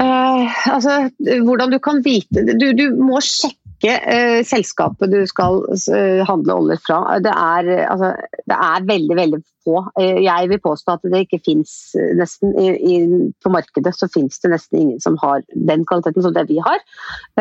[0.01, 1.09] Uh, altså,
[1.45, 5.59] hvordan du kan vite Du, du må sjekke eh, selskapet du skal
[5.93, 6.99] eh, handle olje fra.
[7.21, 8.11] Det er, altså,
[8.49, 9.83] det er, veldig, veldig få.
[9.99, 12.97] Eh, jeg vil påstå at det ikke fins eh, nesten i, i,
[13.43, 16.81] På markedet så fins det nesten ingen som har den kvaliteten som det vi har.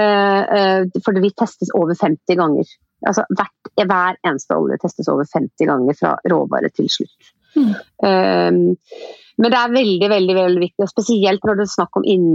[0.01, 2.73] Eh, eh fordi vi testes over 50 ganger.
[3.09, 7.33] Altså, hvert, hver eneste olje testes over 50 ganger fra råvare til slutt.
[7.57, 8.85] Mm.
[9.41, 12.27] Men det er veldig veldig, veldig viktig, og spesielt når det er snakk om inn,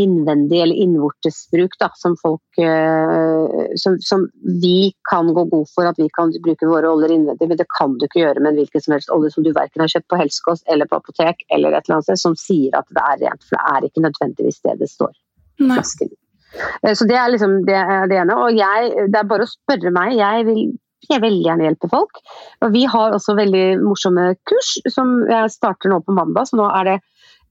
[0.00, 4.24] innvendig eller innvortesbruk, da, som, folk, uh, som, som,
[4.62, 7.98] vi kan gå god for at vi kan bruke våre oljer innvendig, men det kan
[7.98, 10.20] du ikke gjøre med en hvilken som helst olje som du verken har kjøpt på
[10.22, 13.44] helsekost eller på apotek eller et eller annet sted, som sier at det er rent.
[13.44, 16.16] For det er ikke nødvendigvis det det står i flasken.
[16.80, 18.40] Eh, så det er liksom det, det ene.
[18.46, 20.16] Og jeg, det er bare å spørre meg.
[20.16, 20.62] Jeg vil
[21.12, 22.22] jeg veldig gjerne hjelpe folk.
[22.64, 26.66] Og vi har også veldig morsomme kurs som jeg starter nå på mandag, så nå
[26.70, 26.96] er det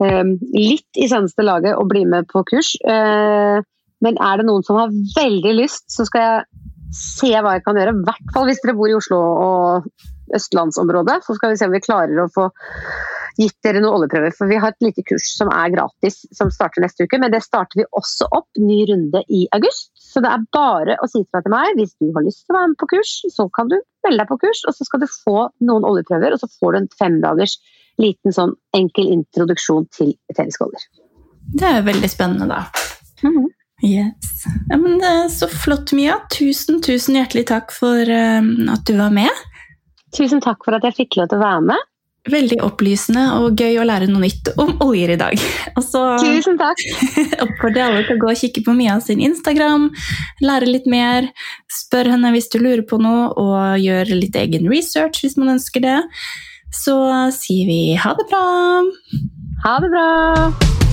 [0.03, 0.23] eh,
[0.55, 2.75] litt i seneste laget å bli med på kurs.
[2.83, 3.61] Eh,
[4.05, 6.65] men er det noen som har veldig lyst, så skal jeg
[6.95, 7.95] se hva jeg kan gjøre.
[7.95, 9.89] I hvert fall hvis dere bor i Oslo og
[10.35, 11.21] østlandsområdet.
[11.25, 12.49] Så skal vi se om vi klarer å få
[13.37, 14.33] gitt dere noen oljeprøver.
[14.35, 17.19] For vi har et lite kurs som er gratis, som starter neste uke.
[17.21, 19.91] Men det starter vi også opp, ny runde i august.
[19.99, 22.59] Så det er bare å si fra til meg hvis du har lyst til å
[22.59, 25.09] være med på kurs, så kan du melde deg på kurs, og så skal du
[25.11, 27.57] få noen oljeprøver, og så får du en femdagers
[28.01, 30.87] liten sånn enkel introduksjon til eteriske oljer.
[31.55, 32.65] Det er veldig spennende, da.
[33.23, 33.51] Mm -hmm.
[33.83, 34.45] Yes.
[34.69, 36.19] Ja, men det er Så flott, Mia.
[36.31, 39.31] Tusen, tusen hjertelig takk for um, at du var med.
[40.15, 41.91] Tusen takk for at jeg fikk lov til å være med.
[42.31, 45.43] veldig opplysende og gøy å lære noe nytt om oljer i dag.
[45.91, 46.81] Så Tusen takk!
[47.45, 49.91] oppfordrer alle til å gå og kikke på Mia sin Instagram,
[50.41, 51.29] lære litt mer,
[51.69, 55.85] spør henne hvis du lurer på noe, og gjør litt egen research hvis man ønsker
[55.85, 55.99] det.
[56.73, 56.97] Så
[57.35, 58.47] sier vi ha det bra!
[59.67, 60.84] Ha det bra!